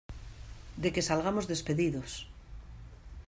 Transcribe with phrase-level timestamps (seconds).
[0.81, 2.11] de que salgamos despedidos.